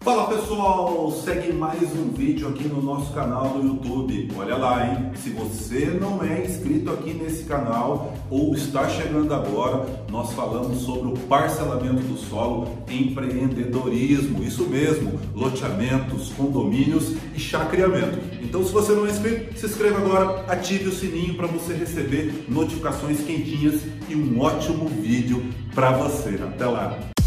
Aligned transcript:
Fala 0.00 0.28
pessoal, 0.28 1.10
segue 1.10 1.52
mais 1.52 1.82
um 1.92 2.08
vídeo 2.10 2.48
aqui 2.48 2.68
no 2.68 2.80
nosso 2.80 3.12
canal 3.12 3.48
do 3.48 3.66
YouTube. 3.66 4.30
Olha 4.36 4.56
lá, 4.56 4.86
hein? 4.86 5.10
Se 5.16 5.30
você 5.30 5.86
não 6.00 6.22
é 6.22 6.46
inscrito 6.46 6.90
aqui 6.90 7.12
nesse 7.12 7.44
canal 7.44 8.14
ou 8.30 8.54
está 8.54 8.88
chegando 8.88 9.34
agora, 9.34 9.84
nós 10.08 10.32
falamos 10.32 10.82
sobre 10.82 11.08
o 11.08 11.18
parcelamento 11.26 12.00
do 12.02 12.16
solo, 12.16 12.68
empreendedorismo, 12.88 14.42
isso 14.42 14.64
mesmo, 14.68 15.18
loteamentos, 15.34 16.32
condomínios 16.32 17.14
e 17.34 17.40
chacreamento. 17.40 18.18
Então, 18.40 18.64
se 18.64 18.72
você 18.72 18.92
não 18.92 19.04
é 19.04 19.10
inscrito, 19.10 19.58
se 19.58 19.66
inscreva 19.66 19.98
agora, 19.98 20.44
ative 20.48 20.88
o 20.88 20.92
sininho 20.92 21.34
para 21.34 21.48
você 21.48 21.74
receber 21.74 22.46
notificações 22.48 23.20
quentinhas 23.20 23.82
e 24.08 24.14
um 24.14 24.40
ótimo 24.40 24.88
vídeo 24.88 25.44
para 25.74 25.90
você. 25.90 26.40
Até 26.40 26.66
lá! 26.66 27.17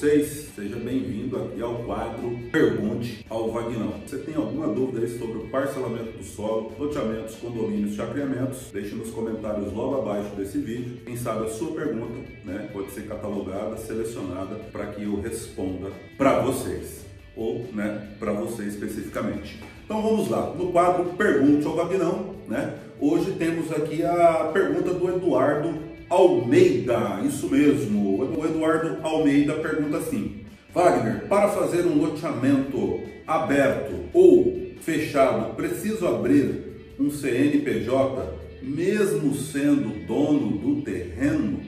Vocês? 0.00 0.48
Seja 0.56 0.76
bem-vindo 0.76 1.36
aqui 1.36 1.60
ao 1.60 1.74
quadro 1.84 2.38
Pergunte 2.50 3.22
ao 3.28 3.50
Vagnão. 3.50 4.00
Você 4.06 4.16
tem 4.16 4.34
alguma 4.34 4.68
dúvida 4.68 5.06
sobre 5.06 5.36
o 5.36 5.48
parcelamento 5.48 6.16
do 6.16 6.24
solo, 6.24 6.72
loteamentos, 6.78 7.34
condomínios, 7.34 7.96
chacreamentos? 7.96 8.70
Deixe 8.72 8.94
nos 8.94 9.10
comentários 9.10 9.70
logo 9.74 10.00
abaixo 10.00 10.34
desse 10.36 10.56
vídeo. 10.56 11.02
Quem 11.04 11.18
sabe 11.18 11.44
a 11.44 11.50
sua 11.50 11.72
pergunta 11.72 12.14
né, 12.46 12.70
pode 12.72 12.92
ser 12.92 13.02
catalogada, 13.02 13.76
selecionada 13.76 14.54
para 14.72 14.86
que 14.86 15.04
eu 15.04 15.20
responda 15.20 15.90
para 16.16 16.40
vocês 16.40 17.04
ou 17.36 17.66
né, 17.74 18.08
para 18.18 18.32
você 18.32 18.64
especificamente. 18.64 19.62
Então 19.84 20.00
vamos 20.00 20.30
lá, 20.30 20.54
no 20.54 20.72
quadro 20.72 21.12
Pergunte 21.12 21.66
ao 21.66 21.76
Vagnão, 21.76 22.36
né? 22.48 22.74
Hoje 22.98 23.32
temos 23.32 23.70
aqui 23.70 24.02
a 24.02 24.50
pergunta 24.52 24.94
do 24.94 25.14
Eduardo 25.14 25.89
Almeida, 26.10 27.20
isso 27.24 27.48
mesmo. 27.48 28.18
O 28.18 28.44
Eduardo 28.44 28.98
Almeida 29.06 29.54
pergunta 29.54 29.98
assim: 29.98 30.44
Wagner, 30.74 31.28
para 31.28 31.48
fazer 31.50 31.86
um 31.86 32.02
loteamento 32.02 33.00
aberto 33.24 34.06
ou 34.12 34.72
fechado, 34.80 35.54
preciso 35.54 36.08
abrir 36.08 36.94
um 36.98 37.10
CNPJ, 37.12 38.38
mesmo 38.60 39.32
sendo 39.36 40.04
dono 40.04 40.58
do 40.58 40.82
terreno? 40.82 41.60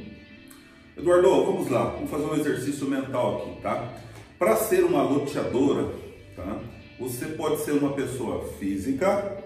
Eduardo, 0.99 1.45
vamos 1.45 1.71
lá, 1.71 1.85
vamos 1.85 2.11
fazer 2.11 2.25
um 2.25 2.35
exercício 2.35 2.87
mental 2.87 3.37
aqui, 3.37 3.63
tá? 3.63 3.95
Para 4.41 4.57
ser 4.57 4.85
uma 4.85 5.05
loteadora, 5.05 5.89
tá? 6.35 6.59
Você 6.99 7.27
pode 7.27 7.61
ser 7.61 7.73
uma 7.73 7.93
pessoa 7.93 8.45
física, 8.59 9.39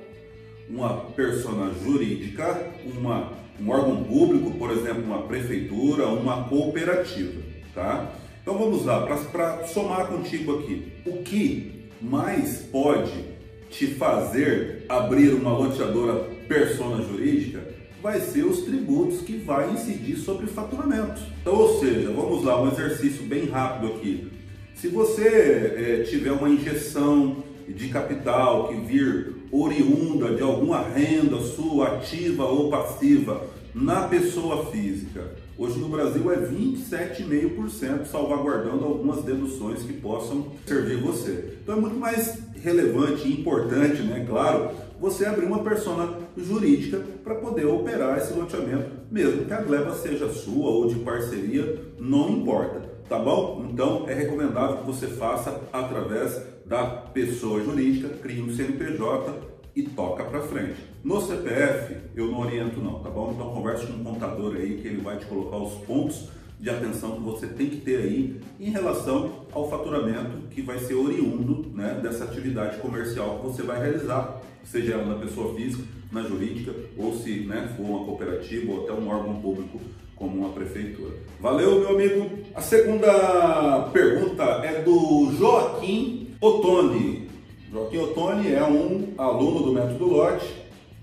uma 0.71 0.97
persona 1.11 1.73
jurídica, 1.85 2.73
uma 2.85 3.46
um 3.61 3.71
órgão 3.71 4.05
público, 4.05 4.53
por 4.53 4.71
exemplo, 4.71 5.03
uma 5.05 5.23
prefeitura, 5.23 6.07
uma 6.09 6.45
cooperativa, 6.45 7.41
tá? 7.75 8.13
Então 8.43 8.57
vamos 8.57 8.85
lá, 8.85 9.05
para 9.05 9.67
somar 9.67 10.07
contigo 10.07 10.59
aqui, 10.59 10.93
o 11.05 11.19
que 11.23 11.89
mais 12.01 12.59
pode 12.71 13.25
te 13.71 13.87
fazer 13.89 14.85
abrir 14.89 15.31
uma 15.35 15.57
loteadora 15.57 16.15
persona 16.47 17.03
jurídica 17.03 17.61
vai 18.03 18.21
ser 18.21 18.45
os 18.45 18.61
tributos 18.61 19.21
que 19.23 19.37
vai 19.37 19.73
incidir 19.73 20.17
sobre 20.17 20.47
faturamento. 20.47 21.21
Então, 21.41 21.55
ou 21.55 21.81
seja, 21.81 22.11
vamos 22.13 22.45
lá, 22.45 22.63
um 22.63 22.71
exercício 22.71 23.25
bem 23.25 23.47
rápido 23.47 23.95
aqui. 23.95 24.31
Se 24.77 24.89
você 24.89 25.27
é, 25.27 26.05
tiver 26.09 26.31
uma 26.31 26.49
injeção 26.49 27.43
de 27.73 27.89
capital 27.89 28.69
que 28.69 28.77
vir 28.77 29.35
oriunda 29.51 30.35
de 30.35 30.43
alguma 30.43 30.83
renda 30.83 31.41
sua 31.41 31.97
ativa 31.97 32.45
ou 32.45 32.71
passiva 32.71 33.43
na 33.75 34.09
pessoa 34.09 34.67
física. 34.67 35.35
Hoje 35.59 35.79
no 35.79 35.89
Brasil 35.89 36.31
é 36.33 36.37
27,5%, 36.37 38.05
salvaguardando 38.05 38.85
algumas 38.85 39.23
deduções 39.23 39.83
que 39.83 39.93
possam 39.95 40.49
servir 40.67 40.99
você. 40.99 41.57
Então 41.63 41.77
é 41.77 41.81
muito 41.81 41.97
mais 41.97 42.39
relevante 42.63 43.27
e 43.27 43.41
importante, 43.41 44.03
né, 44.03 44.25
claro, 44.29 44.71
você 45.01 45.25
abrir 45.27 45.47
uma 45.47 45.63
persona 45.63 46.19
jurídica 46.37 47.01
para 47.23 47.37
poder 47.37 47.67
operar 47.67 48.19
esse 48.19 48.33
loteamento, 48.33 48.91
mesmo 49.11 49.45
que 49.45 49.53
a 49.53 49.61
gleba 49.61 49.95
seja 49.95 50.29
sua 50.29 50.71
ou 50.71 50.89
de 50.89 50.97
parceria, 50.97 51.81
não 51.99 52.31
importa, 52.31 52.83
tá 53.09 53.19
bom? 53.19 53.67
Então 53.71 54.09
é 54.09 54.15
recomendável 54.15 54.79
que 54.79 54.87
você 54.87 55.07
faça 55.07 55.61
através 55.73 56.41
da 56.67 56.85
pessoa 56.85 57.63
jurídica, 57.63 58.09
crie 58.09 58.43
um 58.43 58.53
CNPJ 58.53 59.57
e 59.75 59.83
toca 59.83 60.25
para 60.25 60.41
frente. 60.41 60.81
No 61.05 61.21
CPF 61.21 61.97
eu 62.17 62.27
não 62.27 62.41
oriento 62.41 62.81
não, 62.81 62.99
tá 62.99 63.09
bom? 63.09 63.33
Então 63.33 63.51
converse 63.51 63.87
com 63.87 63.93
um 63.93 64.05
contador 64.05 64.57
aí 64.57 64.79
que 64.79 64.89
ele 64.89 65.01
vai 65.01 65.17
te 65.17 65.27
colocar 65.27 65.59
os 65.59 65.75
pontos 65.85 66.29
de 66.59 66.71
atenção 66.71 67.13
que 67.13 67.21
você 67.21 67.47
tem 67.47 67.69
que 67.69 67.77
ter 67.77 67.99
aí 67.99 68.41
em 68.59 68.71
relação 68.71 69.47
ao 69.53 69.71
faturamento 69.71 70.49
que 70.51 70.63
vai 70.63 70.79
ser 70.79 70.95
oriundo 70.95 71.71
né, 71.75 72.01
dessa 72.03 72.25
atividade 72.25 72.79
comercial 72.79 73.39
que 73.39 73.47
você 73.47 73.63
vai 73.63 73.79
realizar, 73.79 74.41
seja 74.65 74.95
ela 74.95 75.05
na 75.05 75.21
pessoa 75.21 75.55
física, 75.55 75.85
na 76.11 76.23
jurídica 76.23 76.73
ou 76.97 77.15
se 77.15 77.41
né, 77.41 77.73
for 77.77 77.85
uma 77.85 78.05
cooperativa 78.05 78.73
ou 78.73 78.85
até 78.85 78.93
um 78.93 79.09
órgão 79.09 79.41
público 79.41 79.79
como 80.17 80.39
uma 80.39 80.49
prefeitura. 80.49 81.15
Valeu, 81.39 81.79
meu 81.81 81.91
amigo. 81.91 82.31
A 82.55 82.63
segunda 82.63 83.91
pergunta 83.93 84.43
é 84.65 84.83
do 84.83 85.31
Joaquim 85.39 86.26
Ottoni. 86.41 87.29
Joaquim 87.73 87.99
Ottoni 87.99 88.53
é 88.53 88.63
um 88.63 89.15
aluno 89.17 89.65
do 89.65 89.73
Método 89.73 90.07
Lote, 90.07 90.47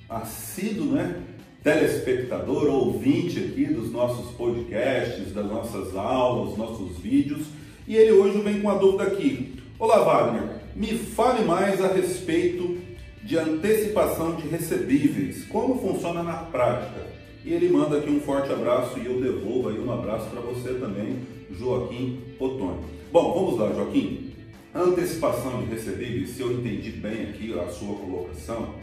assíduo, 0.08 0.86
né? 0.88 1.22
telespectador, 1.64 2.66
ouvinte 2.68 3.40
aqui 3.40 3.66
dos 3.66 3.92
nossos 3.92 4.32
podcasts, 4.36 5.34
das 5.34 5.46
nossas 5.46 5.96
aulas, 5.96 6.58
nossos 6.58 7.00
vídeos. 7.00 7.48
E 7.88 7.96
ele 7.96 8.12
hoje 8.12 8.40
vem 8.42 8.62
com 8.62 8.68
uma 8.68 8.78
dúvida 8.78 9.04
aqui. 9.04 9.56
Olá, 9.80 10.00
Wagner, 10.04 10.58
me 10.76 10.88
fale 10.88 11.46
mais 11.46 11.82
a 11.82 11.88
respeito 11.88 12.78
de 13.24 13.38
antecipação 13.38 14.36
de 14.36 14.48
recebíveis. 14.48 15.46
Como 15.46 15.80
funciona 15.80 16.22
na 16.22 16.34
prática? 16.34 17.08
E 17.46 17.54
ele 17.54 17.70
manda 17.70 17.98
aqui 17.98 18.10
um 18.10 18.22
forte 18.22 18.52
abraço 18.52 19.00
e 19.00 19.06
eu 19.06 19.20
devolvo 19.20 19.70
aí 19.70 19.80
um 19.80 19.92
abraço 19.92 20.30
para 20.30 20.42
você 20.42 20.74
também, 20.74 21.20
Joaquim 21.52 22.20
Ottoni. 22.40 22.82
Bom, 23.12 23.34
vamos 23.34 23.60
lá, 23.60 23.74
Joaquim. 23.74 24.33
Antecipação 24.76 25.62
de 25.62 25.70
recebíveis, 25.70 26.32
se 26.32 26.42
eu 26.42 26.52
entendi 26.52 26.90
bem 26.90 27.30
aqui 27.30 27.54
a 27.54 27.68
sua 27.68 27.96
colocação, 27.96 28.74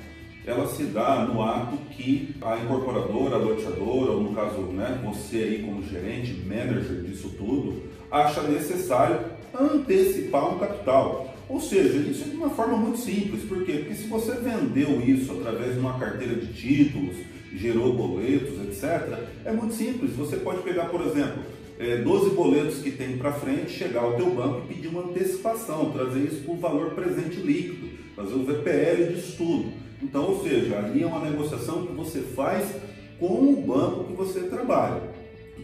ela 0.46 0.64
se 0.68 0.84
dá 0.84 1.26
no 1.26 1.42
ato 1.42 1.76
que 1.90 2.36
a 2.40 2.58
incorporadora, 2.58 3.34
a 3.34 3.38
loteadora, 3.38 4.12
ou 4.12 4.22
no 4.22 4.32
caso 4.32 4.60
né, 4.72 5.00
você 5.04 5.38
aí 5.38 5.62
como 5.64 5.82
gerente, 5.82 6.44
manager 6.46 7.02
disso 7.02 7.30
tudo, 7.36 7.82
acha 8.08 8.40
necessário 8.42 9.18
antecipar 9.52 10.54
um 10.54 10.60
capital. 10.60 11.34
Ou 11.48 11.60
seja, 11.60 11.98
isso 12.08 12.22
é 12.22 12.28
de 12.28 12.36
uma 12.36 12.50
forma 12.50 12.76
muito 12.76 13.00
simples. 13.00 13.42
Por 13.42 13.64
quê? 13.64 13.78
Porque 13.78 13.94
se 13.94 14.06
você 14.06 14.36
vendeu 14.36 15.00
isso 15.00 15.32
através 15.32 15.74
de 15.74 15.80
uma 15.80 15.98
carteira 15.98 16.36
de 16.36 16.52
títulos, 16.52 17.16
gerou 17.52 17.94
boletos, 17.94 18.60
etc., 18.60 19.18
é 19.44 19.50
muito 19.50 19.74
simples. 19.74 20.12
Você 20.12 20.36
pode 20.36 20.62
pegar, 20.62 20.84
por 20.84 21.00
exemplo, 21.00 21.42
é, 21.80 21.96
12 21.96 22.30
boletos 22.34 22.82
que 22.82 22.90
tem 22.90 23.16
para 23.16 23.32
frente, 23.32 23.70
chegar 23.70 24.02
ao 24.02 24.12
teu 24.12 24.30
banco 24.30 24.62
e 24.64 24.74
pedir 24.74 24.88
uma 24.88 25.04
antecipação, 25.04 25.90
trazer 25.90 26.20
isso 26.20 26.44
por 26.44 26.56
valor 26.56 26.90
presente 26.90 27.36
líquido, 27.36 27.88
fazer 28.14 28.34
o 28.34 28.44
VPL 28.44 29.14
de 29.14 29.18
estudo. 29.18 29.72
Então, 30.02 30.28
ou 30.28 30.42
seja, 30.42 30.76
ali 30.76 31.02
é 31.02 31.06
uma 31.06 31.20
negociação 31.20 31.86
que 31.86 31.92
você 31.94 32.20
faz 32.20 32.70
com 33.18 33.26
o 33.26 33.62
banco 33.62 34.04
que 34.04 34.12
você 34.12 34.40
trabalha. 34.40 35.00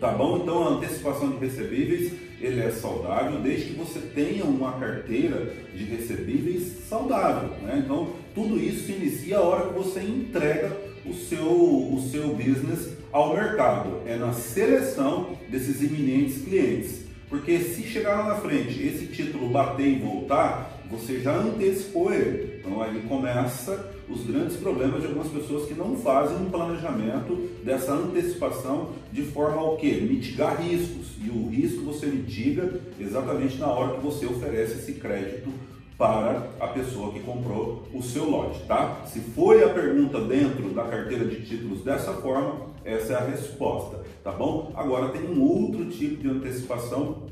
Tá 0.00 0.12
bom? 0.12 0.38
Então 0.43 0.62
a 0.62 0.71
antecipação 0.72 1.31
de 1.31 1.38
recebíveis 1.38 2.12
ele 2.39 2.60
é 2.60 2.71
saudável 2.71 3.41
desde 3.41 3.71
que 3.71 3.72
você 3.72 3.98
tenha 3.98 4.45
uma 4.45 4.72
carteira 4.72 5.54
de 5.74 5.84
recebíveis 5.84 6.86
saudável. 6.86 7.48
Né? 7.63 7.83
Então 7.83 8.10
tudo 8.34 8.59
isso 8.59 8.86
se 8.86 8.92
inicia 8.92 9.39
a 9.39 9.42
hora 9.42 9.68
que 9.68 9.74
você 9.74 10.01
entrega 10.01 10.77
o 11.07 11.15
seu, 11.15 11.47
o 11.47 12.09
seu 12.10 12.28
business 12.34 12.96
ao 13.12 13.34
mercado. 13.34 14.03
É 14.06 14.16
na 14.16 14.32
seleção 14.32 15.36
desses 15.48 15.82
iminentes 15.82 16.42
clientes. 16.42 17.06
Porque 17.28 17.58
se 17.58 17.82
chegar 17.82 18.20
lá 18.20 18.28
na 18.28 18.34
frente 18.36 18.86
esse 18.86 19.06
título 19.06 19.48
bater 19.48 19.86
e 19.86 19.98
voltar, 19.98 20.80
você 20.88 21.20
já 21.20 21.34
antecipou 21.36 22.12
ele. 22.12 22.60
Então 22.60 22.80
aí 22.80 23.00
começa 23.08 23.92
os 24.08 24.24
grandes 24.24 24.56
problemas 24.56 25.00
de 25.00 25.08
algumas 25.08 25.28
pessoas 25.28 25.66
que 25.66 25.74
não 25.74 25.97
fazem 25.97 26.36
um 26.36 26.50
planejamento 26.50 27.48
dessa 27.64 27.92
antecipação 27.92 28.92
de 29.12 29.22
forma 29.22 29.60
ao 29.60 29.76
que? 29.76 30.00
Mitigar 30.00 30.60
riscos. 30.62 31.06
E 31.20 31.28
o 31.28 31.48
risco 31.48 31.82
você 31.82 32.06
mitiga 32.06 32.80
exatamente 33.00 33.58
na 33.58 33.66
hora 33.66 33.97
que 33.97 34.04
você 34.04 34.26
oferece 34.26 34.74
esse 34.74 34.92
crédito 34.92 35.50
para 35.98 36.51
a 36.60 36.66
pessoa 36.69 37.13
que 37.13 37.21
comprou 37.21 37.84
o 37.93 38.03
seu 38.03 38.28
lote, 38.28 38.60
tá? 38.66 39.03
Se 39.07 39.21
foi 39.21 39.65
a 39.65 39.69
pergunta 39.71 40.21
dentro 40.21 40.71
da 40.71 40.84
carteira 40.84 41.25
de 41.25 41.47
títulos 41.47 41.83
dessa 41.83 42.13
forma, 42.15 42.75
Essa 42.84 43.15
é 43.15 43.16
a 43.16 43.25
resposta, 43.25 44.04
tá 44.22 44.31
bom? 44.31 44.71
Agora 44.77 45.09
tem 45.09 45.22
um 45.22 45.43
outro 45.43 45.87
tipo 45.87 46.22
de 46.22 46.28
antecipação 46.28 47.22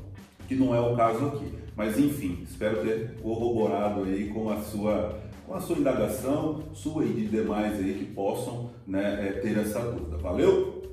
que 0.49 0.55
não 0.55 0.75
é 0.75 0.81
o 0.81 0.97
caso 0.97 1.27
aqui. 1.27 1.49
Mas 1.77 1.97
enfim, 1.97 2.39
espero 2.43 2.83
ter 2.83 3.15
corroborado 3.21 4.03
aí 4.03 4.29
com 4.29 4.49
a 4.49 4.59
sua 4.59 5.17
com 5.47 5.53
a 5.53 5.61
sua 5.61 5.77
indagação, 5.77 6.63
sua 6.73 7.05
e 7.05 7.13
de 7.13 7.27
demais 7.27 7.79
aí 7.79 7.93
que 7.93 8.05
possam 8.05 8.71
né, 8.85 9.27
é, 9.27 9.39
ter 9.39 9.57
essa 9.57 9.79
dúvida. 9.79 10.17
Valeu? 10.17 10.83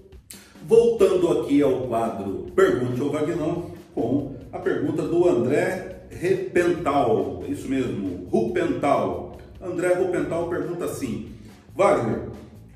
Voltando 0.65 1.41
aqui 1.41 1.63
ao 1.63 1.89
quadro 1.89 2.47
Pergunte 2.55 3.01
ao 3.01 3.09
Vagnão, 3.09 3.71
com 3.95 4.37
a 4.53 4.59
pergunta 4.59 5.03
do 5.03 5.27
André 5.27 5.92
Repental. 6.21 7.45
Isso 7.49 7.69
mesmo, 7.69 8.29
Rupental. 8.31 9.39
André 9.61 9.95
Rupental 9.95 10.49
pergunta 10.49 10.85
assim: 10.85 11.31
Wagner, 11.75 12.29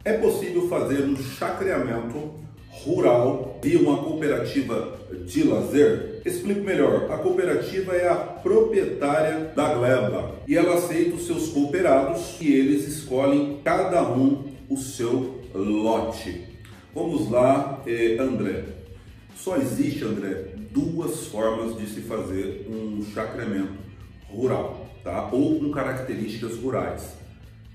é 0.05 0.13
possível 0.15 0.69
fazer 0.69 1.03
um 1.03 1.17
chacreamento 1.17 2.35
rural 2.85 3.59
via 3.63 3.79
uma 3.79 3.99
cooperativa 3.99 4.99
de 5.27 5.43
lazer? 5.43 6.23
Explico 6.25 6.61
melhor. 6.61 7.11
A 7.11 7.19
cooperativa 7.19 7.95
é 7.95 8.09
a 8.09 8.15
proprietária 8.15 9.53
da 9.55 9.75
gleba 9.75 10.37
e 10.47 10.57
ela 10.57 10.75
aceita 10.75 11.17
os 11.17 11.27
seus 11.27 11.49
cooperados 11.49 12.37
e 12.41 12.53
eles 12.53 12.87
escolhem 12.87 13.61
cada 13.65 14.03
um 14.09 14.45
o 14.69 14.77
seu 14.77 15.41
lote. 15.55 16.45
Vamos 16.95 17.31
lá, 17.31 17.83
eh, 17.87 18.17
André. 18.19 18.65
Só 19.37 19.57
existe, 19.57 20.05
André, 20.05 20.56
duas 20.77 21.29
formas 21.29 21.75
de 21.79 21.87
se 21.87 22.03
fazer 22.03 22.67
um 22.69 23.03
chacreamento 23.15 23.73
rural, 24.29 24.87
tá? 25.03 25.31
Ou 25.33 25.59
com 25.59 25.71
características 25.71 26.59
rurais. 26.59 27.17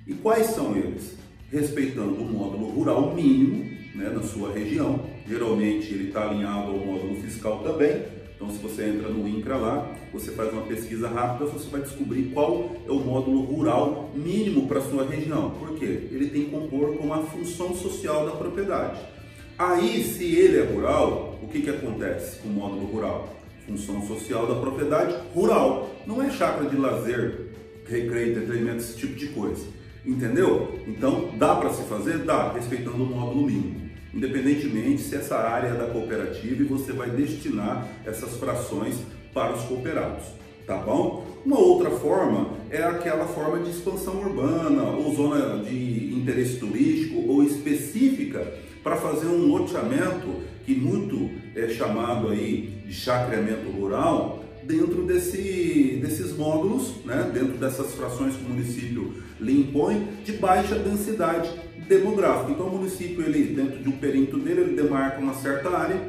E 0.05 0.13
quais 0.13 0.47
são 0.47 0.75
eles? 0.77 1.17
Respeitando 1.51 2.13
o 2.13 2.25
módulo 2.25 2.69
rural 2.69 3.15
mínimo, 3.15 3.63
né, 3.95 4.09
na 4.09 4.21
sua 4.21 4.53
região. 4.53 4.99
Geralmente 5.27 5.91
ele 5.91 6.09
está 6.09 6.29
alinhado 6.29 6.71
ao 6.71 6.77
módulo 6.77 7.15
fiscal 7.15 7.63
também. 7.63 8.03
Então, 8.35 8.49
se 8.49 8.57
você 8.57 8.85
entra 8.85 9.09
no 9.09 9.27
INCRA 9.27 9.57
lá, 9.57 9.91
você 10.13 10.31
faz 10.31 10.51
uma 10.51 10.63
pesquisa 10.63 11.07
rápida, 11.07 11.49
você 11.49 11.69
vai 11.69 11.81
descobrir 11.81 12.31
qual 12.33 12.75
é 12.87 12.91
o 12.91 12.99
módulo 12.99 13.41
rural 13.41 14.11
mínimo 14.15 14.67
para 14.67 14.81
sua 14.81 15.05
região. 15.05 15.51
Por 15.51 15.77
quê? 15.77 16.07
Ele 16.11 16.27
tem 16.29 16.45
que 16.45 16.51
compor 16.51 16.97
com 16.97 17.13
a 17.13 17.19
função 17.19 17.75
social 17.75 18.25
da 18.25 18.31
propriedade. 18.31 18.99
Aí, 19.57 20.03
se 20.03 20.23
ele 20.35 20.57
é 20.57 20.63
rural, 20.63 21.30
o 21.41 21.47
que, 21.47 21.61
que 21.61 21.69
acontece 21.69 22.39
com 22.39 22.49
o 22.49 22.51
módulo 22.51 22.85
rural? 22.85 23.35
Função 23.65 24.05
social 24.07 24.47
da 24.47 24.55
propriedade 24.55 25.15
rural. 25.33 25.89
Não 26.05 26.21
é 26.21 26.29
chácara 26.29 26.69
de 26.69 26.75
lazer, 26.75 27.47
recreio, 27.87 28.31
entretenimento, 28.31 28.77
esse 28.77 28.97
tipo 28.97 29.15
de 29.15 29.27
coisa. 29.27 29.65
Entendeu? 30.05 30.79
Então, 30.87 31.31
dá 31.37 31.55
para 31.55 31.71
se 31.71 31.83
fazer? 31.83 32.19
Dá, 32.19 32.51
respeitando 32.51 33.03
o 33.03 33.05
módulo 33.05 33.45
mínimo. 33.45 33.89
Independentemente 34.13 35.01
se 35.01 35.15
essa 35.15 35.37
área 35.37 35.69
é 35.69 35.73
da 35.73 35.87
cooperativa 35.87 36.61
e 36.61 36.65
você 36.65 36.91
vai 36.91 37.09
destinar 37.09 37.87
essas 38.05 38.35
frações 38.37 38.97
para 39.33 39.53
os 39.53 39.63
cooperados. 39.63 40.25
Tá 40.65 40.77
bom? 40.77 41.25
Uma 41.45 41.59
outra 41.59 41.89
forma 41.89 42.51
é 42.69 42.83
aquela 42.83 43.25
forma 43.25 43.63
de 43.63 43.71
expansão 43.71 44.21
urbana 44.21 44.83
ou 44.83 45.15
zona 45.15 45.63
de 45.63 46.13
interesse 46.13 46.57
turístico 46.57 47.27
ou 47.27 47.43
específica 47.43 48.45
para 48.83 48.95
fazer 48.95 49.27
um 49.27 49.47
loteamento 49.47 50.41
que 50.65 50.73
muito 50.75 51.29
é 51.55 51.67
chamado 51.69 52.29
aí 52.29 52.81
de 52.85 52.93
chacreamento 52.93 53.69
rural 53.69 54.43
dentro 54.63 55.03
desse, 55.03 55.99
desses 56.01 56.35
módulos, 56.35 56.93
né, 57.05 57.29
dentro 57.33 57.57
dessas 57.57 57.93
frações 57.93 58.35
que 58.35 58.45
o 58.45 58.49
município 58.49 59.13
lhe 59.39 59.59
impõe, 59.59 60.07
de 60.23 60.33
baixa 60.33 60.75
densidade 60.75 61.49
demográfica. 61.87 62.51
Então 62.51 62.67
o 62.67 62.77
município, 62.77 63.23
ele, 63.23 63.53
dentro 63.53 63.79
de 63.79 63.89
um 63.89 63.93
perímetro 63.93 64.39
dele, 64.39 64.61
ele 64.61 64.75
demarca 64.75 65.19
uma 65.19 65.33
certa 65.33 65.69
área 65.69 65.99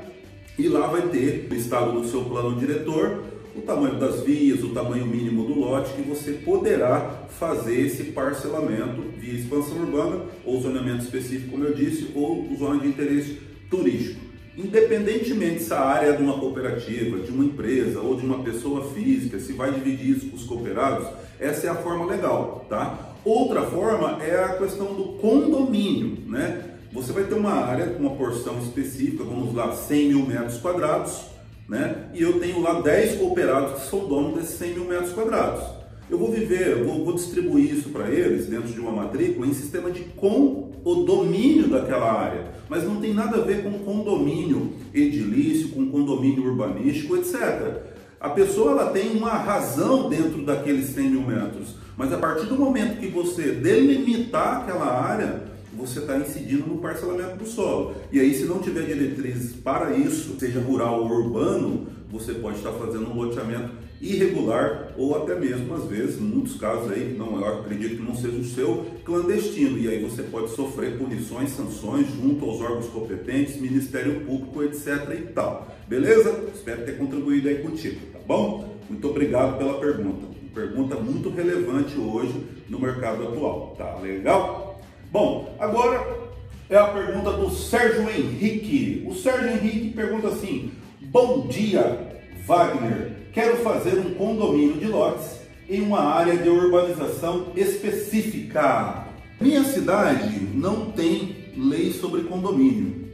e 0.58 0.68
lá 0.68 0.86
vai 0.86 1.08
ter 1.08 1.48
listado 1.50 1.92
no 1.92 2.06
seu 2.06 2.24
plano 2.24 2.58
diretor 2.58 3.24
o 3.54 3.60
tamanho 3.60 3.98
das 3.98 4.20
vias, 4.20 4.62
o 4.62 4.70
tamanho 4.70 5.06
mínimo 5.06 5.44
do 5.44 5.58
lote 5.58 5.92
que 5.92 6.02
você 6.02 6.32
poderá 6.32 7.26
fazer 7.38 7.80
esse 7.80 8.04
parcelamento 8.04 9.02
via 9.18 9.34
expansão 9.34 9.78
urbana 9.78 10.24
ou 10.44 10.60
zoneamento 10.60 11.04
específico, 11.04 11.50
como 11.50 11.64
eu 11.64 11.74
disse, 11.74 12.10
ou 12.14 12.48
zona 12.58 12.80
de 12.80 12.88
interesse 12.88 13.38
turístico. 13.68 14.31
Independentemente 14.56 15.62
se 15.62 15.72
a 15.72 15.80
área 15.80 16.08
é 16.08 16.12
de 16.12 16.22
uma 16.22 16.38
cooperativa, 16.38 17.18
de 17.20 17.30
uma 17.30 17.44
empresa 17.44 18.00
ou 18.00 18.16
de 18.16 18.26
uma 18.26 18.42
pessoa 18.42 18.92
física, 18.92 19.38
se 19.38 19.54
vai 19.54 19.72
dividir 19.72 20.16
isso 20.16 20.28
com 20.28 20.36
os 20.36 20.44
cooperados, 20.44 21.08
essa 21.40 21.66
é 21.66 21.70
a 21.70 21.74
forma 21.74 22.04
legal, 22.04 22.66
tá? 22.68 23.16
Outra 23.24 23.62
forma 23.62 24.22
é 24.22 24.44
a 24.44 24.56
questão 24.56 24.94
do 24.94 25.14
condomínio, 25.14 26.18
né? 26.26 26.76
Você 26.92 27.12
vai 27.12 27.24
ter 27.24 27.34
uma 27.34 27.52
área 27.52 27.86
com 27.86 28.00
uma 28.00 28.16
porção 28.16 28.58
específica, 28.58 29.24
vamos 29.24 29.54
lá, 29.54 29.74
100 29.74 30.08
mil 30.08 30.26
metros 30.26 30.58
quadrados, 30.58 31.22
né? 31.66 32.08
E 32.12 32.20
eu 32.20 32.38
tenho 32.38 32.60
lá 32.60 32.80
10 32.82 33.18
cooperados 33.18 33.80
que 33.80 33.88
são 33.88 34.06
donos 34.06 34.34
desses 34.34 34.58
100 34.58 34.74
mil 34.74 34.84
metros 34.84 35.12
quadrados. 35.12 35.81
Eu 36.12 36.18
vou 36.18 36.30
viver, 36.30 36.84
vou, 36.84 37.06
vou 37.06 37.14
distribuir 37.14 37.72
isso 37.72 37.88
para 37.88 38.10
eles 38.10 38.44
dentro 38.44 38.70
de 38.70 38.78
uma 38.78 38.92
matrícula 38.92 39.46
em 39.46 39.54
sistema 39.54 39.90
de 39.90 40.00
com 40.00 40.70
o 40.84 40.94
domínio 41.04 41.68
daquela 41.68 42.12
área, 42.12 42.52
mas 42.68 42.84
não 42.84 43.00
tem 43.00 43.14
nada 43.14 43.38
a 43.38 43.40
ver 43.40 43.62
com 43.62 43.78
condomínio 43.78 44.74
edilício, 44.92 45.70
com 45.70 45.88
condomínio 45.88 46.44
urbanístico, 46.44 47.16
etc. 47.16 47.80
A 48.20 48.28
pessoa 48.28 48.72
ela 48.72 48.90
tem 48.90 49.16
uma 49.16 49.30
razão 49.30 50.10
dentro 50.10 50.42
daqueles 50.44 50.90
100 50.90 51.08
mil 51.08 51.22
metros, 51.22 51.76
mas 51.96 52.12
a 52.12 52.18
partir 52.18 52.44
do 52.44 52.56
momento 52.56 53.00
que 53.00 53.06
você 53.06 53.52
delimitar 53.52 54.58
aquela 54.58 54.84
área, 54.84 55.44
você 55.72 56.00
está 56.00 56.18
incidindo 56.18 56.66
no 56.66 56.76
parcelamento 56.76 57.38
do 57.38 57.46
solo. 57.46 57.94
E 58.12 58.20
aí, 58.20 58.34
se 58.34 58.44
não 58.44 58.58
tiver 58.58 58.82
diretrizes 58.82 59.54
para 59.54 59.96
isso, 59.96 60.36
seja 60.38 60.60
rural 60.60 61.04
ou 61.04 61.10
urbano, 61.10 61.86
você 62.10 62.34
pode 62.34 62.58
estar 62.58 62.72
fazendo 62.72 63.10
um 63.10 63.14
loteamento 63.14 63.70
irregular 64.02 64.92
ou 64.96 65.16
até 65.16 65.38
mesmo, 65.38 65.72
às 65.74 65.84
vezes, 65.84 66.20
muitos 66.20 66.56
casos 66.56 66.90
aí, 66.90 67.14
não, 67.16 67.40
eu 67.40 67.60
acredito 67.60 67.96
que 67.96 68.02
não 68.02 68.16
seja 68.16 68.36
o 68.36 68.44
seu, 68.44 68.86
clandestino. 69.04 69.78
E 69.78 69.88
aí 69.88 70.02
você 70.02 70.24
pode 70.24 70.50
sofrer 70.50 70.98
punições, 70.98 71.50
sanções 71.50 72.08
junto 72.08 72.44
aos 72.44 72.60
órgãos 72.60 72.88
competentes, 72.88 73.60
Ministério 73.60 74.20
Público, 74.22 74.64
etc. 74.64 75.08
e 75.16 75.32
tal. 75.32 75.68
Beleza? 75.88 76.48
Espero 76.52 76.84
ter 76.84 76.98
contribuído 76.98 77.48
aí 77.48 77.62
contigo, 77.62 78.00
tá 78.12 78.18
bom? 78.26 78.76
Muito 78.90 79.08
obrigado 79.08 79.56
pela 79.56 79.78
pergunta. 79.78 80.32
Pergunta 80.52 80.96
muito 80.96 81.30
relevante 81.30 81.98
hoje 81.98 82.34
no 82.68 82.78
mercado 82.78 83.28
atual, 83.28 83.74
tá 83.78 83.98
legal? 84.00 84.80
Bom, 85.10 85.56
agora 85.58 86.22
é 86.68 86.76
a 86.76 86.88
pergunta 86.88 87.32
do 87.32 87.50
Sérgio 87.50 88.02
Henrique. 88.10 89.06
O 89.06 89.14
Sérgio 89.14 89.48
Henrique 89.48 89.90
pergunta 89.90 90.28
assim: 90.28 90.72
Bom 91.00 91.46
dia, 91.46 92.21
Wagner. 92.46 93.12
Quero 93.32 93.58
fazer 93.58 93.98
um 93.98 94.14
condomínio 94.14 94.74
de 94.74 94.86
lotes 94.86 95.40
em 95.68 95.80
uma 95.80 96.00
área 96.00 96.36
de 96.36 96.48
urbanização 96.48 97.52
específica. 97.56 99.06
Minha 99.40 99.64
cidade 99.64 100.40
não 100.54 100.90
tem 100.90 101.36
lei 101.56 101.92
sobre 101.92 102.24
condomínio. 102.24 103.08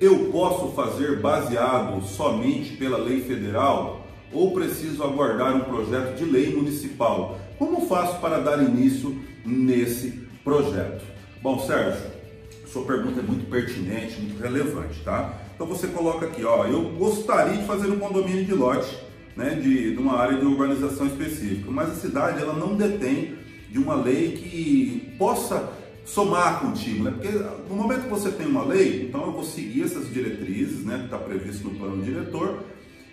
Eu 0.00 0.30
posso 0.30 0.72
fazer 0.72 1.20
baseado 1.20 2.02
somente 2.04 2.76
pela 2.76 2.98
lei 2.98 3.22
federal 3.22 4.06
ou 4.32 4.52
preciso 4.52 5.02
aguardar 5.02 5.56
um 5.56 5.60
projeto 5.60 6.16
de 6.16 6.24
lei 6.24 6.54
municipal? 6.54 7.38
Como 7.58 7.86
faço 7.86 8.20
para 8.20 8.38
dar 8.38 8.62
início 8.62 9.16
nesse 9.44 10.10
projeto? 10.44 11.02
Bom, 11.42 11.58
Sérgio, 11.60 12.15
sua 12.76 12.84
pergunta 12.84 13.20
é 13.20 13.22
muito 13.22 13.48
pertinente, 13.48 14.20
muito 14.20 14.38
relevante, 14.38 15.00
tá? 15.02 15.32
Então 15.54 15.66
você 15.66 15.86
coloca 15.86 16.26
aqui, 16.26 16.44
ó, 16.44 16.66
eu 16.66 16.90
gostaria 16.90 17.56
de 17.56 17.66
fazer 17.66 17.88
um 17.88 17.98
condomínio 17.98 18.44
de 18.44 18.52
lote, 18.52 18.94
né, 19.34 19.54
de, 19.54 19.92
de 19.92 19.98
uma 19.98 20.18
área 20.18 20.38
de 20.38 20.44
urbanização 20.44 21.06
específica, 21.06 21.70
mas 21.70 21.90
a 21.90 21.94
cidade 21.94 22.42
ela 22.42 22.52
não 22.52 22.76
detém 22.76 23.34
de 23.70 23.78
uma 23.78 23.94
lei 23.94 24.32
que 24.32 25.14
possa 25.16 25.72
somar 26.04 26.60
contigo, 26.60 27.04
né? 27.04 27.10
Porque 27.12 27.28
no 27.68 27.74
momento 27.74 28.02
que 28.02 28.10
você 28.10 28.30
tem 28.30 28.46
uma 28.46 28.62
lei, 28.62 29.06
então 29.08 29.24
eu 29.24 29.32
vou 29.32 29.42
seguir 29.42 29.82
essas 29.82 30.12
diretrizes, 30.12 30.84
né, 30.84 30.98
que 30.98 31.04
está 31.06 31.16
previsto 31.16 31.64
no 31.64 31.74
plano 31.76 32.02
diretor, 32.02 32.62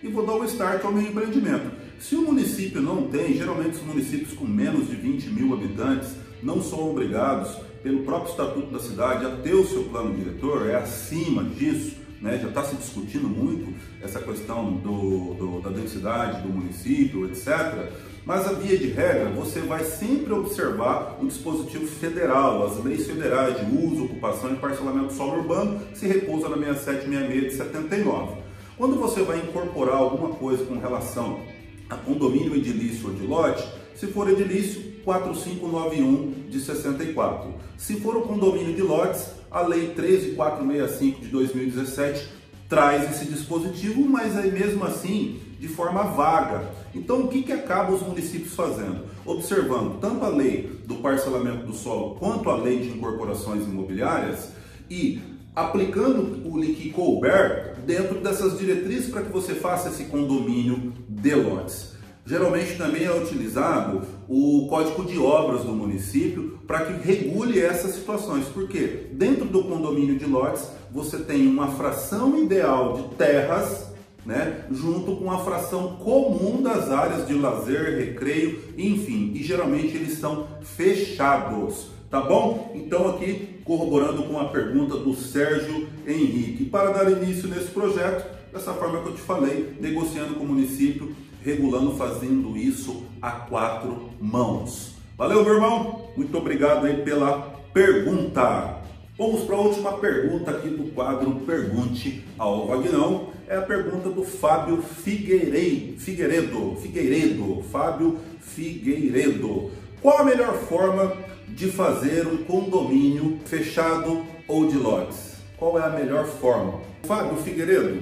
e 0.03 0.09
vou 0.09 0.25
dar 0.25 0.33
o 0.33 0.43
start 0.43 0.83
ao 0.83 0.91
meu 0.91 1.03
empreendimento. 1.03 1.71
Se 2.01 2.15
o 2.15 2.21
município 2.21 2.81
não 2.81 3.03
tem, 3.03 3.33
geralmente 3.33 3.77
os 3.77 3.83
municípios 3.83 4.33
com 4.33 4.45
menos 4.45 4.89
de 4.89 4.95
20 4.97 5.29
mil 5.29 5.53
habitantes 5.53 6.17
não 6.43 6.61
são 6.61 6.89
obrigados 6.89 7.55
pelo 7.83 8.03
próprio 8.03 8.31
estatuto 8.31 8.71
da 8.71 8.79
cidade 8.79 9.25
a 9.25 9.31
ter 9.31 9.53
o 9.53 9.65
seu 9.65 9.83
plano 9.83 10.15
diretor, 10.15 10.69
é 10.69 10.75
acima 10.75 11.43
disso, 11.43 11.97
né? 12.21 12.39
já 12.41 12.47
está 12.47 12.63
se 12.63 12.77
discutindo 12.77 13.27
muito 13.27 13.73
essa 14.01 14.19
questão 14.21 14.71
do, 14.71 15.33
do, 15.33 15.61
da 15.61 15.69
densidade 15.69 16.41
do 16.41 16.49
município, 16.49 17.25
etc. 17.25 17.91
Mas 18.25 18.47
a 18.47 18.53
via 18.53 18.77
de 18.77 18.87
regra, 18.87 19.29
você 19.31 19.59
vai 19.59 19.83
sempre 19.83 20.31
observar 20.31 21.17
o 21.21 21.27
dispositivo 21.27 21.85
federal, 21.85 22.65
as 22.65 22.81
leis 22.81 23.05
federais 23.05 23.59
de 23.59 23.75
uso, 23.75 24.05
ocupação 24.05 24.53
e 24.53 24.55
parcelamento 24.55 25.07
do 25.07 25.13
solo 25.13 25.39
urbano, 25.39 25.81
que 25.91 25.97
se 25.97 26.07
repousa 26.07 26.47
na 26.47 26.55
6766 26.55 27.51
de 27.51 27.57
79. 27.57 28.43
Quando 28.77 28.95
você 28.95 29.21
vai 29.23 29.39
incorporar 29.39 29.97
alguma 29.97 30.29
coisa 30.35 30.63
com 30.63 30.79
relação 30.79 31.41
a 31.89 31.97
condomínio 31.97 32.55
edilício 32.55 33.09
ou 33.09 33.13
de 33.13 33.27
lote, 33.27 33.83
Se 33.95 34.07
for 34.07 34.27
edilício, 34.27 34.92
4591 35.03 36.49
de 36.49 36.59
64. 36.59 37.53
Se 37.77 37.99
for 37.99 38.17
o 38.17 38.21
condomínio 38.21 38.73
de 38.73 38.81
lotes, 38.81 39.27
a 39.51 39.61
lei 39.61 39.93
13465 39.95 41.21
de 41.21 41.27
2017 41.27 42.27
traz 42.69 43.11
esse 43.11 43.25
dispositivo, 43.25 44.03
mas 44.03 44.35
aí 44.35 44.51
mesmo 44.51 44.83
assim 44.83 45.39
de 45.59 45.67
forma 45.67 46.03
vaga. 46.03 46.63
Então 46.93 47.21
o 47.21 47.27
que, 47.27 47.43
que 47.43 47.51
acaba 47.51 47.93
os 47.93 48.01
municípios 48.01 48.53
fazendo? 48.53 49.05
Observando 49.25 49.99
tanto 49.99 50.25
a 50.25 50.29
lei 50.29 50.81
do 50.85 50.95
parcelamento 50.95 51.65
do 51.65 51.73
solo 51.73 52.15
quanto 52.15 52.49
a 52.49 52.55
lei 52.55 52.79
de 52.79 52.89
incorporações 52.89 53.63
imobiliárias 53.63 54.49
e 54.89 55.21
aplicando 55.55 56.47
o 56.47 56.59
que 56.59 56.89
couber 56.89 57.75
dentro 57.85 58.19
dessas 58.19 58.57
diretrizes 58.57 59.09
para 59.09 59.21
que 59.21 59.31
você 59.31 59.53
faça 59.53 59.89
esse 59.89 60.05
condomínio 60.05 60.93
de 61.07 61.35
lotes. 61.35 61.92
Geralmente 62.25 62.77
também 62.77 63.03
é 63.03 63.13
utilizado 63.13 64.01
o 64.29 64.65
código 64.69 65.03
de 65.03 65.17
obras 65.17 65.63
do 65.63 65.73
município 65.73 66.57
para 66.65 66.85
que 66.85 67.05
regule 67.05 67.59
essas 67.59 67.95
situações, 67.95 68.45
porque 68.45 69.09
dentro 69.11 69.45
do 69.45 69.63
condomínio 69.63 70.17
de 70.17 70.25
lotes 70.25 70.69
você 70.89 71.17
tem 71.17 71.45
uma 71.47 71.67
fração 71.71 72.41
ideal 72.41 72.93
de 72.93 73.15
terras, 73.15 73.91
né, 74.25 74.65
junto 74.71 75.17
com 75.17 75.29
a 75.29 75.39
fração 75.39 75.97
comum 75.97 76.61
das 76.61 76.89
áreas 76.89 77.27
de 77.27 77.33
lazer, 77.33 77.97
recreio, 77.97 78.57
enfim, 78.77 79.33
e 79.35 79.43
geralmente 79.43 79.97
eles 79.97 80.17
são 80.17 80.47
fechados. 80.61 81.91
Tá 82.09 82.21
bom? 82.21 82.71
Então 82.75 83.09
aqui 83.09 83.59
corroborando 83.65 84.21
com 84.23 84.39
a 84.39 84.45
pergunta 84.45 84.97
do 84.97 85.15
Sérgio 85.15 85.87
Henrique. 86.07 86.65
Para 86.65 86.91
dar 86.91 87.11
início 87.11 87.49
nesse 87.49 87.71
projeto, 87.71 88.23
dessa 88.53 88.71
forma 88.73 89.01
que 89.01 89.09
eu 89.09 89.15
te 89.15 89.21
falei, 89.21 89.75
negociando 89.81 90.35
com 90.35 90.43
o 90.43 90.47
município, 90.47 91.15
regulando, 91.43 91.95
fazendo 91.95 92.57
isso 92.57 93.03
a 93.21 93.31
quatro 93.31 94.09
mãos. 94.19 94.95
Valeu, 95.17 95.43
meu 95.43 95.55
irmão? 95.55 96.09
Muito 96.15 96.37
obrigado 96.37 96.85
aí 96.85 97.03
pela 97.03 97.61
pergunta. 97.73 98.81
Vamos 99.17 99.41
para 99.41 99.55
a 99.55 99.61
última 99.61 99.93
pergunta 99.99 100.51
aqui 100.51 100.69
do 100.69 100.91
quadro 100.91 101.35
Pergunte 101.45 102.23
ao 102.37 102.65
Vagnão. 102.67 103.29
É 103.47 103.57
a 103.57 103.61
pergunta 103.61 104.09
do 104.09 104.23
Fábio 104.23 104.81
Figueiredo. 104.81 105.99
Figueiredo. 105.99 106.75
Figueiredo. 106.81 107.63
Fábio 107.71 108.17
Figueiredo. 108.39 109.69
Qual 110.01 110.17
a 110.17 110.23
melhor 110.23 110.55
forma 110.55 111.13
de 111.47 111.67
fazer 111.67 112.25
um 112.25 112.37
condomínio 112.37 113.39
fechado 113.45 114.25
ou 114.47 114.67
de 114.67 114.77
lotes? 114.77 115.33
Qual 115.57 115.79
é 115.79 115.83
a 115.83 115.89
melhor 115.89 116.25
forma? 116.25 116.81
Fábio 117.03 117.37
Figueiredo, 117.37 118.01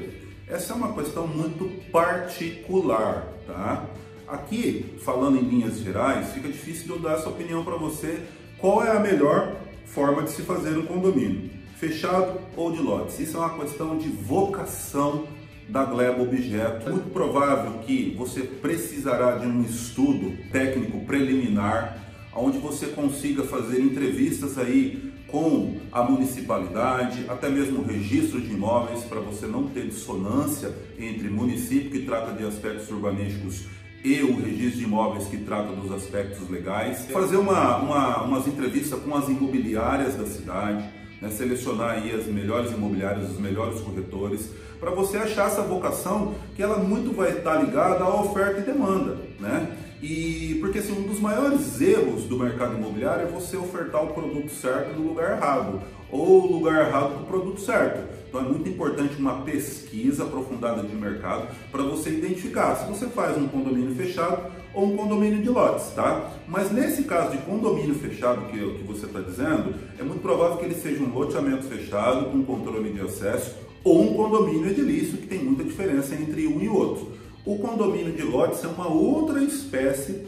essa 0.51 0.73
é 0.73 0.75
uma 0.75 0.93
questão 0.93 1.25
muito 1.25 1.65
particular, 1.91 3.25
tá? 3.47 3.85
Aqui, 4.27 4.97
falando 4.99 5.37
em 5.37 5.43
linhas 5.43 5.79
gerais, 5.79 6.33
fica 6.33 6.49
difícil 6.49 6.83
de 6.83 6.89
eu 6.89 6.99
dar 6.99 7.13
essa 7.13 7.29
opinião 7.29 7.63
para 7.63 7.77
você. 7.77 8.21
Qual 8.57 8.83
é 8.83 8.91
a 8.91 8.99
melhor 8.99 9.55
forma 9.85 10.23
de 10.23 10.31
se 10.31 10.41
fazer 10.41 10.77
um 10.77 10.85
condomínio? 10.85 11.49
Fechado 11.77 12.37
ou 12.57 12.69
de 12.69 12.81
lotes? 12.81 13.17
Isso 13.19 13.37
é 13.37 13.39
uma 13.39 13.57
questão 13.59 13.97
de 13.97 14.09
vocação 14.09 15.25
da 15.69 15.85
Gleba 15.85 16.21
Objeto. 16.21 16.89
Muito 16.89 17.09
provável 17.11 17.79
que 17.79 18.13
você 18.17 18.41
precisará 18.41 19.37
de 19.37 19.47
um 19.47 19.63
estudo 19.63 20.37
técnico 20.51 21.05
preliminar 21.05 21.97
onde 22.35 22.57
você 22.57 22.87
consiga 22.87 23.43
fazer 23.43 23.79
entrevistas 23.79 24.57
aí 24.57 25.10
com 25.31 25.77
a 25.91 26.03
municipalidade, 26.03 27.25
até 27.29 27.49
mesmo 27.49 27.83
registro 27.83 28.39
de 28.41 28.53
imóveis, 28.53 29.03
para 29.03 29.19
você 29.19 29.47
não 29.47 29.67
ter 29.67 29.87
dissonância 29.87 30.75
entre 30.99 31.29
município 31.29 31.89
que 31.89 32.05
trata 32.05 32.33
de 32.33 32.45
aspectos 32.45 32.89
urbanísticos 32.89 33.65
e 34.03 34.21
o 34.21 34.41
registro 34.41 34.79
de 34.79 34.83
imóveis 34.83 35.27
que 35.27 35.37
trata 35.37 35.73
dos 35.73 35.91
aspectos 35.91 36.49
legais. 36.49 37.05
Fazer 37.05 37.37
uma, 37.37 37.77
uma, 37.77 38.23
umas 38.23 38.47
entrevistas 38.47 38.99
com 38.99 39.15
as 39.15 39.29
imobiliárias 39.29 40.15
da 40.15 40.25
cidade, 40.25 40.83
né, 41.21 41.29
selecionar 41.29 41.91
aí 41.91 42.11
as 42.11 42.25
melhores 42.25 42.71
imobiliárias, 42.71 43.29
os 43.29 43.39
melhores 43.39 43.79
corretores, 43.79 44.49
para 44.79 44.91
você 44.91 45.17
achar 45.17 45.47
essa 45.47 45.61
vocação 45.61 46.33
que 46.55 46.63
ela 46.63 46.77
muito 46.77 47.15
vai 47.15 47.37
estar 47.37 47.63
ligada 47.63 48.03
à 48.03 48.21
oferta 48.21 48.59
e 48.59 48.63
demanda, 48.63 49.17
né? 49.39 49.77
E 50.01 50.57
porque 50.59 50.79
assim, 50.79 50.93
um 50.93 51.07
dos 51.07 51.19
maiores 51.19 51.79
erros 51.79 52.23
do 52.23 52.37
mercado 52.37 52.75
imobiliário 52.75 53.27
é 53.27 53.31
você 53.31 53.55
ofertar 53.55 54.03
o 54.03 54.13
produto 54.13 54.49
certo 54.49 54.99
no 54.99 55.09
lugar 55.09 55.37
errado, 55.37 55.79
ou 56.09 56.43
o 56.43 56.51
lugar 56.53 56.87
errado 56.87 57.13
para 57.13 57.23
o 57.23 57.25
produto 57.25 57.61
certo. 57.61 58.01
Então 58.27 58.41
é 58.41 58.43
muito 58.43 58.67
importante 58.67 59.15
uma 59.17 59.41
pesquisa 59.41 60.23
aprofundada 60.23 60.81
de 60.81 60.95
mercado 60.95 61.47
para 61.71 61.83
você 61.83 62.09
identificar 62.09 62.75
se 62.75 62.89
você 62.89 63.05
faz 63.07 63.37
um 63.37 63.47
condomínio 63.47 63.93
fechado 63.93 64.51
ou 64.73 64.85
um 64.85 64.95
condomínio 64.95 65.41
de 65.41 65.49
lotes, 65.49 65.93
tá? 65.93 66.31
Mas 66.47 66.71
nesse 66.71 67.03
caso 67.03 67.31
de 67.31 67.37
condomínio 67.39 67.93
fechado 67.95 68.45
que, 68.47 68.57
que 68.57 68.83
você 68.83 69.05
está 69.05 69.19
dizendo, 69.19 69.75
é 69.99 70.03
muito 70.03 70.21
provável 70.21 70.57
que 70.57 70.65
ele 70.65 70.75
seja 70.75 71.03
um 71.03 71.13
loteamento 71.13 71.63
fechado 71.63 72.25
com 72.31 72.43
controle 72.43 72.91
de 72.91 73.01
acesso 73.01 73.55
ou 73.83 74.01
um 74.01 74.13
condomínio 74.13 74.69
edilício, 74.69 75.17
que 75.17 75.27
tem 75.27 75.43
muita 75.43 75.63
diferença 75.63 76.15
entre 76.15 76.47
um 76.47 76.61
e 76.61 76.69
outro. 76.69 77.11
O 77.45 77.57
condomínio 77.57 78.13
de 78.13 78.23
lotes 78.23 78.63
é 78.63 78.67
uma 78.67 78.87
outra 78.87 79.43
espécie 79.43 80.27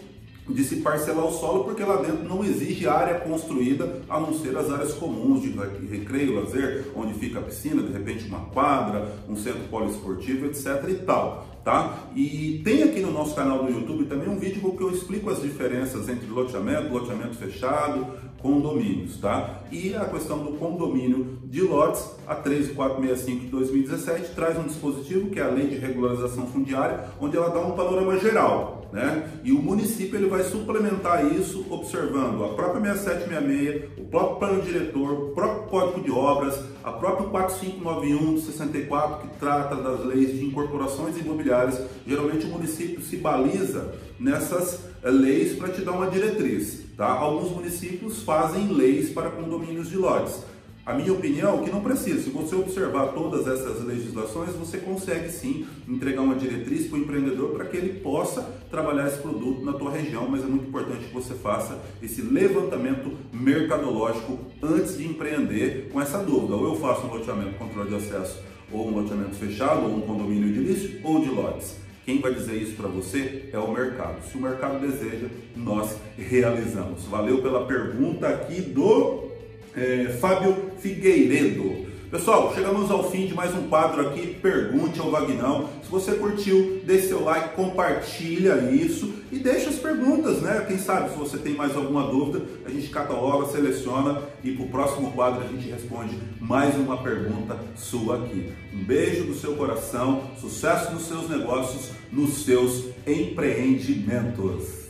de 0.50 0.63
se 0.63 0.77
parcelar 0.77 1.25
o 1.25 1.32
solo, 1.32 1.63
porque 1.63 1.84
lá 1.84 1.98
dentro 1.98 2.27
não 2.27 2.43
exige 2.43 2.88
área 2.88 3.20
construída, 3.20 4.01
a 4.10 4.20
não 4.20 4.34
ser 4.34 4.58
as 4.58 4.70
áreas 4.70 4.93
comuns 4.93 5.41
de 5.41 5.50
recreio, 5.88 6.36
lazer, 6.36 6.86
onde 6.96 7.13
fica 7.13 7.39
a 7.39 7.41
piscina, 7.43 7.82
de 7.82 7.93
repente 7.93 8.25
uma 8.25 8.41
quadra, 8.48 9.15
um 9.29 9.36
centro 9.36 9.62
poliesportivo, 9.70 10.46
etc 10.48 10.84
e 10.89 10.96
tal 10.96 11.53
tá? 11.63 12.10
E 12.15 12.62
tem 12.63 12.84
aqui 12.84 13.00
no 13.00 13.12
nosso 13.12 13.34
canal 13.34 13.63
do 13.63 13.72
YouTube 13.72 14.05
também 14.05 14.27
um 14.27 14.38
vídeo 14.38 14.75
que 14.75 14.84
eu 14.84 14.91
explico 14.91 15.29
as 15.29 15.41
diferenças 15.41 16.10
entre 16.10 16.27
loteamento, 16.27 16.91
loteamento 16.93 17.36
fechado, 17.36 18.05
condomínios, 18.44 19.18
tá? 19.18 19.62
E 19.72 19.96
a 19.96 20.06
questão 20.06 20.40
do 20.40 20.52
condomínio 20.58 21.40
de 21.46 21.62
lotes, 21.62 22.06
a 22.28 22.36
13465 22.36 23.46
de 23.46 23.48
2017 23.48 24.36
traz 24.36 24.60
um 24.60 24.64
dispositivo 24.64 25.30
que 25.30 25.40
é 25.40 25.44
a 25.44 25.48
Lei 25.48 25.68
de 25.68 25.78
Regularização 25.78 26.46
Fundiária, 26.48 27.06
onde 27.20 27.38
ela 27.38 27.50
dá 27.50 27.62
um 27.62 27.72
panorama 27.72 28.20
geral, 28.20 28.90
né? 28.92 29.28
E 29.44 29.52
o 29.52 29.62
município 29.62 30.18
ele 30.18 30.28
vai 30.28 30.44
suplementar 30.44 31.26
isso 31.34 31.66
observando 31.70 32.44
a 32.44 32.50
própria 32.50 32.94
6766, 32.94 33.98
o 33.98 34.04
próprio 34.06 34.38
plano 34.38 34.62
diretor, 34.62 35.12
o 35.12 35.30
próprio 35.30 35.64
código 35.70 36.02
de 36.02 36.12
obras, 36.12 36.60
a 36.84 36.92
própria 36.92 37.30
4591 37.30 38.36
de 38.36 38.42
64 38.42 39.28
que 39.28 39.40
trata 39.40 39.76
das 39.76 40.06
leis 40.06 40.38
de 40.38 40.46
incorporações 40.46 41.18
imobiliárias. 41.18 41.82
Geralmente 42.06 42.46
o 42.46 42.50
município 42.50 43.02
se 43.02 43.16
baliza 43.18 43.96
nessas 44.20 44.82
eh, 45.02 45.10
leis 45.10 45.58
para 45.58 45.70
te 45.70 45.82
dar 45.82 45.94
uma 45.94 46.10
diretriz, 46.10 46.83
tá? 46.98 47.08
Alguns 47.08 47.52
municípios 47.52 48.24
fazem 48.24 48.68
leis 48.68 49.10
para 49.10 49.30
condomínios 49.30 49.90
de 49.90 49.98
lotes. 49.98 50.44
A 50.86 50.94
minha 50.94 51.14
opinião 51.14 51.62
é 51.62 51.64
que 51.64 51.72
não 51.72 51.80
precisa. 51.80 52.22
Se 52.22 52.30
você 52.30 52.56
observar 52.56 53.14
todas 53.14 53.48
essas 53.48 53.82
legislações, 53.86 54.54
você 54.54 54.80
consegue 54.80 55.30
sim 55.30 55.66
entregar 55.88 56.22
uma 56.22 56.36
diretriz 56.36 56.88
para 56.88 56.98
o 56.98 57.02
empreendedor 57.02 57.52
para 57.52 57.64
que 57.64 57.78
ele 57.78 58.02
possa 58.02 58.42
trabalhar 58.70 59.08
esse 59.08 59.20
produto 59.20 59.64
na 59.64 59.72
tua 59.72 59.92
região, 59.92 60.28
mas 60.28 60.44
é 60.44 60.46
muito 60.46 60.68
importante 60.68 61.06
que 61.06 61.14
você 61.14 61.36
faça 61.36 61.80
esse 62.02 62.22
levantamento 62.22 63.14
mercadológico 63.32 64.38
antes 64.62 64.98
de 64.98 65.08
empreender 65.08 65.90
com 65.90 66.02
essa 66.02 66.18
dúvida. 66.18 66.54
Ou 66.54 66.74
eu 66.74 66.76
faço 66.76 67.08
um 67.08 67.14
loteamento 67.14 67.58
controle 67.58 67.88
de 67.88 67.96
acesso, 67.96 68.42
ou 68.70 68.90
um 68.90 68.92
loteamento 68.92 69.36
fechado, 69.36 69.84
ou 69.84 69.96
um 69.96 70.02
condomínio 70.02 70.50
edilício, 70.50 71.00
ou 71.02 71.22
de 71.22 71.30
lotes. 71.30 71.78
Quem 72.05 72.19
vai 72.19 72.33
dizer 72.33 72.55
isso 72.55 72.74
para 72.74 72.88
você 72.88 73.45
é 73.53 73.57
o 73.57 73.72
mercado. 73.72 74.27
Se 74.29 74.38
o 74.38 74.41
mercado 74.41 74.79
deseja, 74.79 75.27
nós 75.55 75.95
realizamos. 76.17 77.05
Valeu 77.05 77.41
pela 77.41 77.65
pergunta 77.65 78.27
aqui 78.27 78.62
do 78.62 79.31
é, 79.75 80.15
Fábio 80.19 80.72
Figueiredo. 80.79 81.93
Pessoal, 82.13 82.53
chegamos 82.53 82.91
ao 82.91 83.10
fim 83.10 83.25
de 83.25 83.34
mais 83.34 83.55
um 83.55 83.67
quadro 83.67 84.08
aqui, 84.08 84.38
Pergunte 84.39 85.00
ao 85.00 85.10
Vagnão. 85.10 85.67
Se 85.84 85.89
você 85.89 86.12
curtiu, 86.12 86.79
deixe 86.86 87.08
seu 87.08 87.24
like, 87.24 87.55
compartilha 87.55 88.72
isso 88.72 89.15
e 89.32 89.39
deixa 89.39 89.72
as 89.72 89.77
perguntas, 89.77 90.39
né? 90.39 90.63
Quem 90.67 90.77
sabe 90.77 91.10
se 91.10 91.17
você 91.17 91.39
tem 91.39 91.55
mais 91.55 91.75
alguma 91.75 92.03
dúvida, 92.03 92.46
a 92.67 92.70
gente 92.70 92.88
cataloga, 92.89 93.48
seleciona 93.48 94.22
e 94.43 94.51
para 94.51 94.63
o 94.63 94.70
próximo 94.70 95.12
quadro 95.13 95.43
a 95.43 95.48
gente 95.48 95.67
responde 95.67 96.15
mais 96.39 96.75
uma 96.75 97.01
pergunta 97.01 97.58
sua 97.75 98.17
aqui. 98.17 98.53
Um 98.72 98.84
beijo 98.84 99.24
do 99.24 99.34
seu 99.34 99.55
coração, 99.55 100.22
sucesso 100.39 100.93
nos 100.93 101.08
seus 101.08 101.27
negócios, 101.27 101.89
nos 102.12 102.46
seus 102.46 102.89
empreendimentos. 103.08 104.83